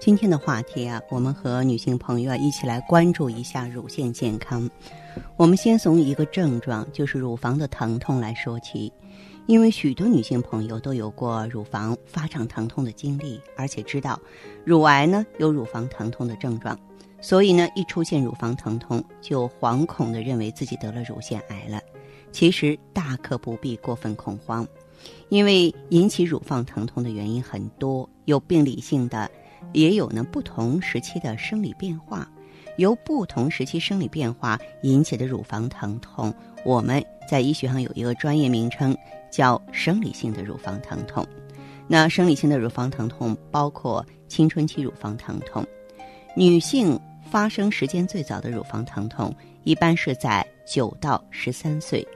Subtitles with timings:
[0.00, 4.68] 今天的话题啊，我们和女性朋友啊一起来关注一下乳腺健康。
[5.36, 8.90] 我们先从一个症状，就是乳房的疼痛来说起。
[9.44, 14.18] 因为许多女性朋友都有过乳房发胀疼痛的经历，而且知道
[14.64, 16.78] 乳癌呢有乳房疼痛的症状，
[17.20, 21.78] 所以呢一出现乳房疼痛就惶恐的认为自己得了乳腺癌了。
[22.32, 24.66] 其实大可不必过分恐慌，
[25.28, 29.30] 因为引起乳房疼痛的原因很多，有病理性的。
[29.72, 32.28] 也有呢不同时期的生理变化，
[32.76, 38.96] 由不同时期生理变化引起的乳房疼痛，我们在医学上有一个专业名称
[39.30, 41.26] 叫生理性的乳房疼痛。
[41.86, 45.66] 那生理性的乳房疼痛包括青春期乳房疼痛，
[46.36, 46.98] 女性
[47.28, 52.06] 发生时间最早的乳房疼痛一般是在九到十三岁，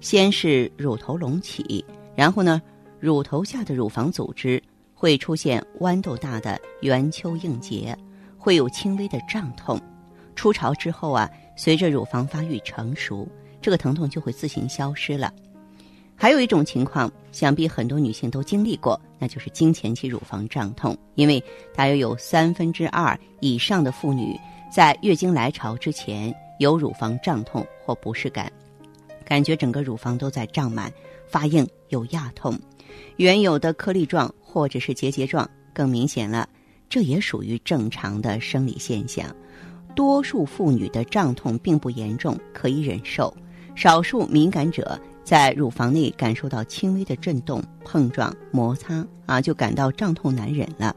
[0.00, 1.84] 先是乳头隆起，
[2.16, 2.60] 然后呢
[2.98, 4.62] 乳头下的乳房组织。
[4.98, 7.96] 会出现豌豆大的圆丘硬结，
[8.36, 9.80] 会有轻微的胀痛。
[10.34, 13.28] 初潮之后啊，随着乳房发育成熟，
[13.62, 15.32] 这个疼痛就会自行消失了。
[16.16, 20.98] 还有一种情况，想必很多女性都经历过，那就是经前期乳房胀痛。
[21.14, 21.40] 因为
[21.72, 24.36] 大约有三分之二以上的妇女
[24.68, 28.50] 在月经来潮之前有乳房胀痛或不适感，
[29.24, 30.92] 感觉整个乳房都在胀满、
[31.28, 32.58] 发硬、有压痛，
[33.16, 34.32] 原有的颗粒状。
[34.50, 36.48] 或者是结节状更明显了，
[36.88, 39.26] 这也属于正常的生理现象。
[39.94, 43.32] 多数妇女的胀痛并不严重，可以忍受。
[43.76, 50.96] 少数敏感者在乳房内感受到轻微的震动、碰撞、摩擦啊，就感到胀痛难忍了。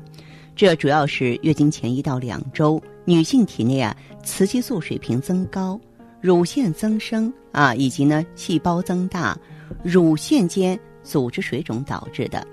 [0.55, 3.93] 这主要是月经前一到两周，女性体内啊
[4.23, 5.77] 雌激素水平增高、
[6.21, 9.37] 乳腺增生啊，以及呢细胞增大、
[9.83, 12.45] 乳腺间组织水肿导致的。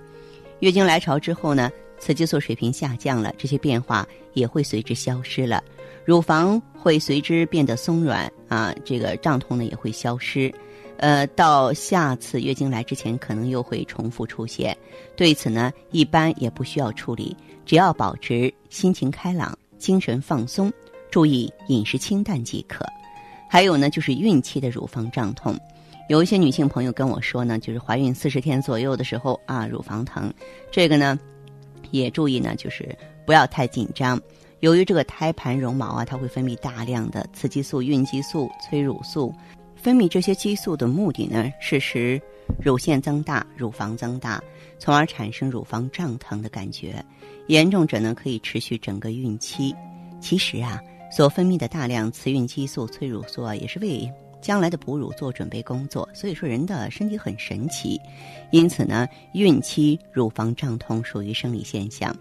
[0.60, 5.62] 月经来潮之后呢，雌激素水平下降了，这些变化也会随之消失了，
[6.04, 10.52] 乳房会随之变得松软啊，这个胀痛呢也会消失，
[10.96, 14.76] 呃，到下次月经来之前可能又会重复出现。
[15.14, 20.72] 对此呢，一般也不需要处理，只要保持心情开朗、精神放松，
[21.08, 22.84] 注意饮食清淡即可。
[23.48, 25.56] 还有呢，就是孕期的乳房胀痛。
[26.08, 30.32] 有一些女性朋友跟我说呢，就是怀孕四十天左右的时候啊，乳房疼，
[30.70, 31.18] 这个呢，
[31.90, 32.96] 也注意呢，就是
[33.26, 34.18] 不要太紧张。
[34.60, 39.34] 由于这个胎盘绒毛啊，它会分泌大量的雌激素、孕激素、催乳素，
[39.76, 42.18] 分泌这些激素的目的呢，是使
[42.58, 44.42] 乳腺增大、乳房增大，
[44.78, 47.04] 从而产生乳房胀疼的感觉。
[47.48, 49.74] 严重者呢，可以持续整个孕期。
[50.22, 50.80] 其实啊，
[51.12, 54.10] 所分泌的大量雌孕激素、催乳素啊，也是为
[54.40, 58.00] 将来的哺乳做准备工作，所以说人的身体很神奇，
[58.50, 62.14] 因此呢，孕期乳房胀痛属于生理现象。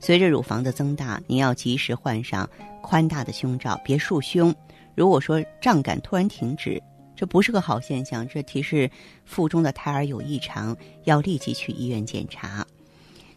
[0.00, 2.48] 随着乳房的增大，你要及时换上
[2.82, 4.54] 宽大的胸罩，别束胸。
[4.94, 6.82] 如果说胀感突然停止，
[7.14, 8.90] 这不是个好现象，这提示
[9.24, 12.66] 腹中的胎儿有异常，要立即去医院检查。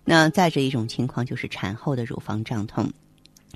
[0.03, 2.91] 那再者一种情况就是产后的乳房胀痛。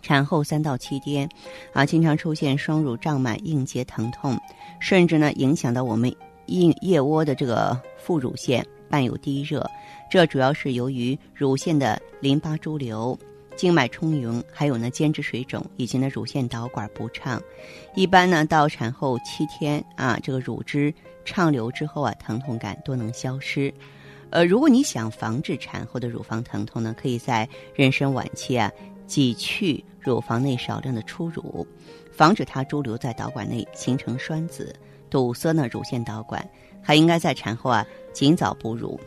[0.01, 1.27] 产后三到七天，
[1.73, 4.39] 啊，经常出现双乳胀满、硬结疼痛，
[4.79, 6.13] 甚至呢影响到我们
[6.45, 9.69] 腋腋窝的这个副乳腺，伴有低热。
[10.09, 13.17] 这主要是由于乳腺的淋巴潴留、
[13.55, 17.41] 静脉充盈，还有呢间质水肿以及呢乳腺导管不畅。
[17.93, 20.93] 一般呢到产后七天啊，这个乳汁
[21.25, 23.71] 畅流之后啊，疼痛感都能消失。
[24.31, 28.71] 呃，如果你想防治产后的乳房疼痛呢，可以在妊娠晚期啊。
[29.09, 31.67] 挤去乳房内少量的初乳，
[32.11, 34.73] 防止它驻留在导管内形成栓子，
[35.09, 36.47] 堵塞呢乳腺导管。
[36.81, 38.97] 还应该在产后啊尽早哺乳。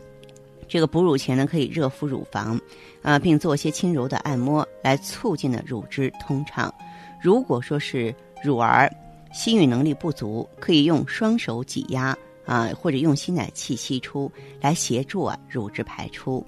[0.67, 2.59] 这个哺乳前呢可以热敷乳房，
[3.01, 6.73] 啊，并做些轻柔的按摩来促进呢乳汁通畅。
[7.21, 8.13] 如果说是
[8.43, 8.91] 乳儿
[9.33, 12.15] 吸吮能力不足，可以用双手挤压
[12.45, 16.45] 啊，或者用吸奶器吸出来协助啊乳汁排出。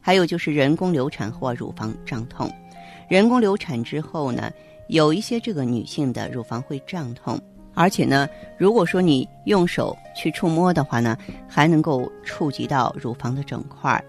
[0.00, 2.52] 还有就是人工流产后啊乳房胀痛。
[3.08, 4.50] 人工流产之后呢，
[4.88, 7.40] 有一些这个女性的乳房会胀痛，
[7.74, 11.16] 而且呢，如果说你用手去触摸的话呢，
[11.48, 14.04] 还能够触及到乳房的整块儿。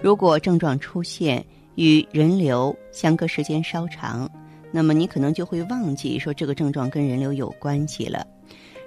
[0.00, 4.28] 如果症状出现，与人流相隔时间稍长，
[4.72, 8.26] 那么你可能就会忘记说这个症状跟人流有关系了。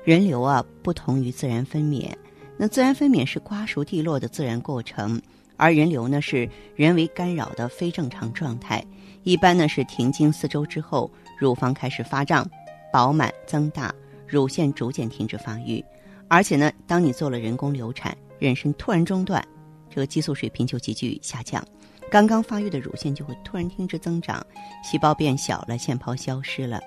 [0.03, 2.09] 人流啊，不同于自然分娩。
[2.57, 5.21] 那自然分娩是瓜熟蒂落的自然过程，
[5.57, 8.83] 而人流呢是人为干扰的非正常状态。
[9.23, 12.49] 一般呢是停经四周之后，乳房开始发胀、
[12.91, 13.93] 饱满、增大，
[14.27, 15.83] 乳腺逐渐停止发育。
[16.27, 19.45] 而且呢，当你做了人工流产，妊娠突然中断，
[19.89, 21.63] 这个激素水平就急剧下降，
[22.09, 24.45] 刚刚发育的乳腺就会突然停止增长，
[24.83, 26.79] 细胞变小了，腺泡消失了。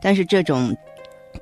[0.00, 0.74] 但是这种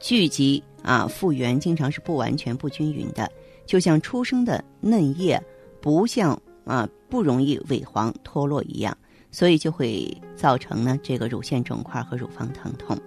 [0.00, 3.30] 聚集啊复原经常是不完全、不均匀的。
[3.64, 5.42] 就像出生的嫩叶
[5.80, 8.96] 不像啊不容易萎黄脱落一样，
[9.36, 12.98] 所以就会造成呢这个乳腺肿块和乳房疼痛。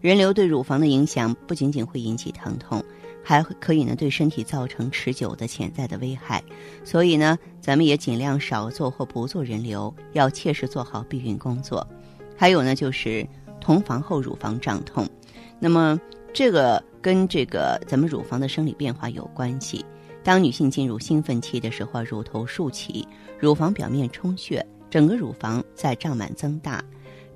[0.00, 2.82] 人流对乳房的影响不仅仅会引起疼痛，
[3.22, 6.42] 还可以呢对身体造成持久的潜在的危害。
[6.82, 11.86] 所以呢，咱们也尽量少做或不做人流，要切实做好避孕工作。
[12.36, 13.24] 还有呢，就是
[13.60, 15.08] 同房后乳房胀痛，
[15.60, 15.96] 那么
[16.34, 19.86] 这个跟这个咱们乳房的生理变化有关系。
[20.24, 23.06] 当女性进入兴奋期的时候，乳头竖起，
[23.38, 26.82] 乳房表面充血，整个乳房在胀满增大。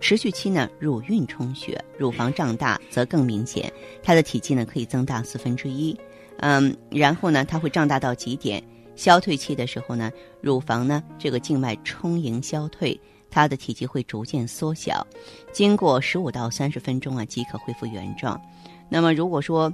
[0.01, 3.73] 持续期呢，乳晕充血，乳房胀大则更明显，
[4.03, 5.97] 它的体积呢可以增大四分之一。
[6.39, 8.63] 嗯，然后呢，它会胀大到极点。
[8.97, 10.11] 消退期的时候呢，
[10.41, 13.01] 乳房呢这个静脉充盈消退，
[13.31, 15.07] 它的体积会逐渐缩小。
[15.53, 18.41] 经过十五到三十分钟啊，即可恢复原状。
[18.89, 19.73] 那么如果说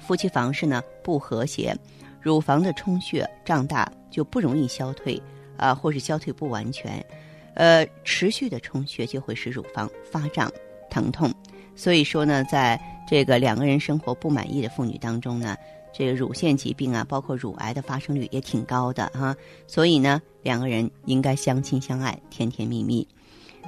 [0.00, 1.76] 夫妻房事呢不和谐，
[2.20, 5.20] 乳房的充血胀大就不容易消退，
[5.58, 7.04] 啊，或是消退不完全，
[7.52, 10.50] 呃，持续的充血就会使乳房发胀、
[10.88, 11.30] 疼痛。
[11.76, 15.56] 所以说呢，在这个两个人生活不满意的妇女当中呢，
[15.92, 19.36] 这个乳腺疾病啊，包括乳癌的发生率也挺高的哈。
[19.66, 23.06] 所以呢，两个人应该相亲相爱，甜甜蜜蜜。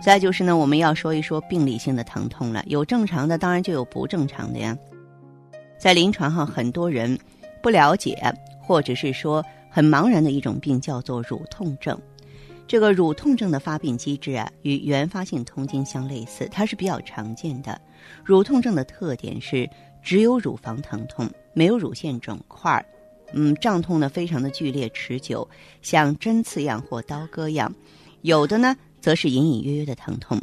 [0.03, 4.77] 再就是呢，我们要说一说病理性的疼痛了，有正常的，当然就有不正常的呀。
[5.79, 7.19] 在临床上，很多人。
[7.63, 8.17] 不了解，
[8.59, 11.99] 或者是说很茫然的一种病，叫做乳痛症。
[12.67, 17.81] 这个乳痛症的发病机制啊，与原发性痛经相类似，它是比较常见的。
[18.25, 19.69] 乳痛症的特点是
[20.03, 22.85] 只有乳房疼痛，没有乳腺肿块
[23.33, 25.49] 嗯，胀痛呢非常的剧烈持久，
[25.83, 27.73] 像针刺样或刀割样。
[28.23, 30.41] 有的呢，则是隐隐约约的疼痛。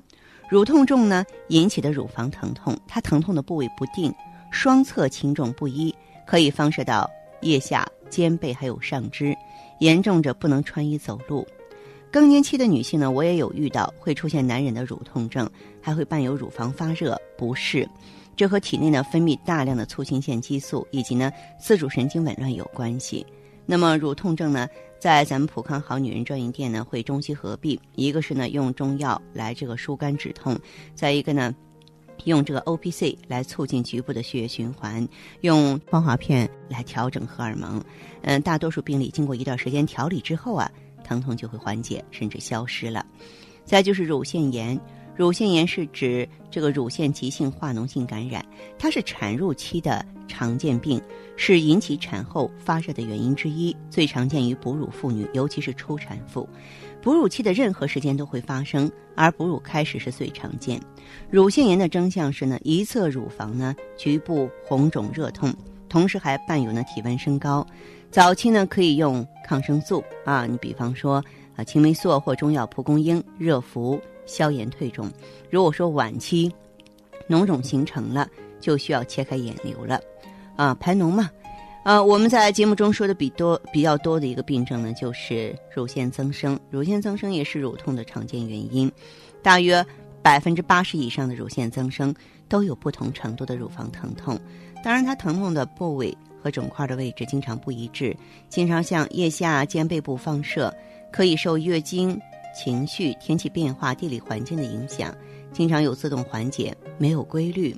[0.49, 4.13] 乳痛症呢引起的乳房疼痛，它疼痛的部位不定，
[4.51, 5.93] 双侧轻重不一。
[6.25, 7.09] 可以放射到
[7.39, 9.35] 腋下、肩背还有上肢，
[9.79, 11.45] 严重者不能穿衣走路。
[12.09, 15.49] 更年期的女性呢，我也有遇到会出现难忍的乳痛症，
[15.81, 17.87] 还会伴有乳房发热不适，
[18.35, 23.25] 这和体内呢分泌大量的促性腺激素以及呢自主神经紊乱有关系。
[23.65, 24.67] 那么乳痛症呢，
[24.97, 30.57] 在咱们普康好女人专营店呢会中西合璧，一个是呢用中药来这个疏肝止痛，
[30.95, 31.53] 再一个呢。
[32.25, 35.07] 用这个 O P C 来促进局部的血液循环，
[35.41, 37.83] 用芳华片来调整荷尔蒙。
[38.21, 40.71] 嗯，大多数病例经过一段时间调理之后啊，
[41.03, 43.05] 疼痛就会缓解甚至消失了。
[43.63, 44.79] 再就是乳腺炎，
[45.17, 48.45] 乳腺炎是指这个乳腺急性化脓性感染，
[48.77, 51.01] 它是产褥期的常见病，
[51.35, 56.47] 是引起产后发热的原因之一，最常见于哺乳妇女，尤其是初产妇。
[57.01, 60.79] 哺乳期的任何时间都会发生，而哺乳开始是最常见。
[61.31, 65.51] 乳腺炎的征象是呢，一侧乳房呢局部红肿热痛，
[65.89, 67.65] 同时还伴有呢体温升高。
[68.11, 71.23] 早期呢可以用抗生素啊，你比方说
[71.55, 75.11] 啊青霉素或中药蒲公英热敷消炎退肿。
[75.49, 76.51] 如果说晚期
[77.27, 78.29] 脓肿形成了，
[78.59, 79.99] 就需要切开眼瘤了，
[80.55, 81.29] 啊排脓嘛。
[81.83, 86.59] 呃，我们在节目中说的比多比较多的一个病症呢，就是乳腺增生。
[86.69, 88.91] 乳腺增生也是乳痛的常见原因，
[89.41, 89.85] 大约
[90.21, 92.13] 百分之八十以上的乳腺增生
[92.49, 94.37] 都有不同程度的乳房疼痛。
[94.83, 98.13] 当然，它疼痛的部位和肿块的位置经常不一致，
[98.49, 100.73] 经常向腋下、肩背部放射，
[101.09, 102.19] 可以受月经、
[102.55, 105.15] 情绪、天气变化、地理环境的影响，
[105.51, 107.75] 经常有自动缓解，没有规律。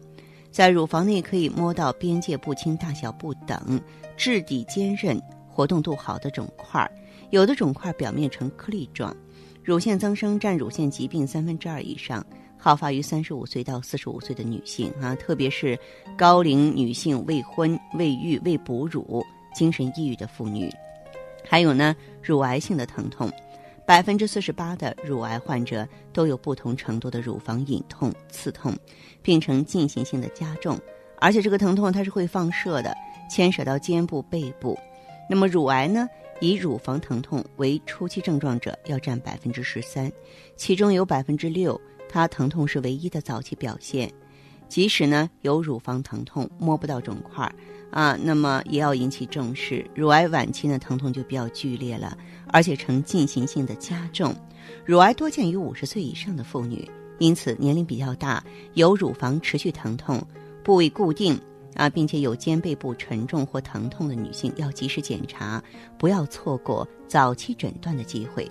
[0.52, 3.80] 在乳房内可以摸到边界不清、大小不等、
[4.18, 6.90] 质地坚韧、活动度好的肿块，
[7.30, 9.16] 有的肿块表面呈颗粒状。
[9.64, 12.26] 乳腺增生占乳腺疾病三分之二以上，
[12.58, 15.78] 好发于三十五岁到四十五岁的女性啊，特别是
[16.18, 19.24] 高龄女性、未婚、未育、未哺乳、
[19.54, 20.68] 精神抑郁的妇女。
[21.48, 23.32] 还有呢，乳癌性的疼痛。
[23.90, 28.72] 百分之四十八的乳癌患者都有不同程度的乳房隐痛、刺痛，
[29.20, 30.80] 并呈进行性的加重，
[31.18, 32.96] 而且这个疼痛它是会放射的，
[33.32, 34.78] 牵扯到肩部、背部。
[35.28, 36.08] 那么乳癌呢，
[36.40, 40.12] 以乳房疼痛为初期症状者要占百分之十三，
[40.56, 44.08] 其中有百分之六，它疼痛是唯一的早期表现。
[44.70, 47.52] 即使呢有乳房疼痛，摸不到肿块
[47.92, 49.86] 啊，那么也要引起重视。
[49.96, 52.16] 乳癌晚期呢，疼痛就比较剧烈了，
[52.48, 54.34] 而且呈进行性的加重。
[54.86, 58.44] 乳癌多见于五十岁以上的妇女，因此年龄比较大、
[58.76, 60.24] 有乳房持续疼痛、
[60.64, 61.38] 部位固定
[61.74, 65.62] 啊，并且有肩背部沉重或疼痛的女性，要及时检查，
[65.98, 68.48] 不要错过早期诊断的机会。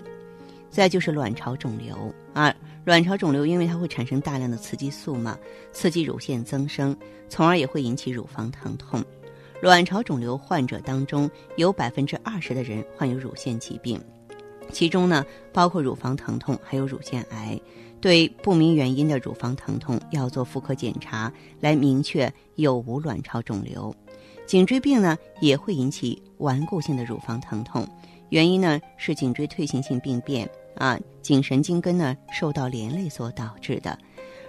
[0.70, 1.96] 再就是卵巢肿瘤
[2.34, 2.54] 啊。
[2.84, 5.38] 卵巢肿瘤因为它会产生大量的雌激素嘛，
[5.72, 6.96] 刺激乳腺增生，
[7.28, 9.04] 从而也会引起乳房疼痛。
[9.60, 14.00] 卵巢肿瘤患者当中有百分之二十的人患有乳腺疾病，
[14.72, 17.60] 其中呢包括乳房疼痛，还有乳腺癌。
[18.00, 23.92] 对不明原因的乳房疼痛要做妇科检查来明确有无卵巢肿瘤。
[24.46, 27.84] 颈椎病呢也会引起顽固性的乳房疼痛，
[28.30, 30.48] 原因呢是颈椎退行性病变。
[30.76, 33.98] 啊，颈神经根呢受到连累所导致的，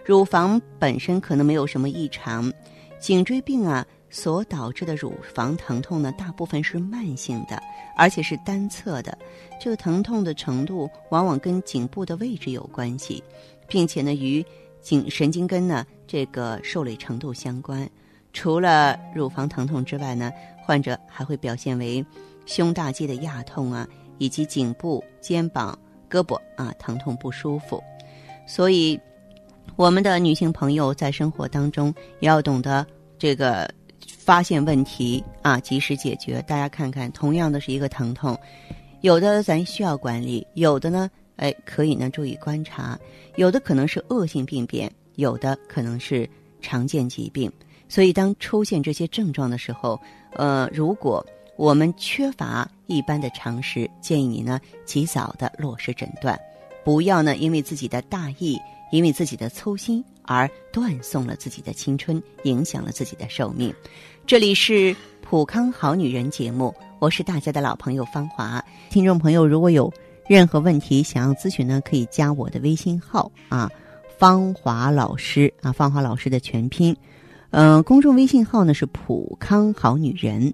[0.06, 2.54] 乳房本身可能没有什么异常，
[3.00, 7.60] 颈椎病啊所导致的乳房疼痛呢，大部分是慢性的，
[7.98, 9.18] 而且是单侧的，
[9.60, 13.24] 这个疼痛的程度往往跟颈部的位置有关系，
[13.68, 14.46] 并且呢与
[14.82, 17.90] 颈神经根呢这个受累程度相关。
[18.34, 20.32] 除了乳房疼痛之外呢，
[20.64, 22.06] 患者还会表现为
[22.50, 23.88] 胸大肌的压痛啊，
[24.18, 25.78] 以及颈部、肩膀。
[26.12, 27.80] 胳膊啊疼痛不舒服，
[28.48, 29.00] 所以
[29.76, 32.84] 我们的女性朋友在生活当中也要懂得
[33.20, 33.72] 这个
[34.18, 36.42] 发现问题啊，及时解决。
[36.48, 38.36] 大家看看，同样的是一个疼痛，
[39.02, 42.98] 有的咱需要管理，有的呢，哎可以呢注意观察，
[43.36, 46.28] 有的可能是恶性病变，有的可能是
[46.60, 47.52] 常见疾病。
[47.88, 50.02] 所以当出现这些症状的时候，
[50.34, 51.24] 呃，如果
[51.60, 56.40] 我们缺乏一般的常识，建议你呢及早的落实诊断，
[56.86, 58.58] 不要呢因为自己的大意，
[58.94, 63.76] 因为自己的粗心而断送了自己的青春，影响了自己的寿命。
[64.26, 68.64] 这里是普康好女人节目，我是大家的老朋友芳华。
[68.90, 69.92] 听众朋友如果有
[70.30, 73.70] 任何问题想要咨询呢，可以加我的微信号啊，
[74.18, 76.96] 芳华老师啊，芳华老师的全拼，
[77.50, 80.54] 嗯，公众微信号呢是普康好女人。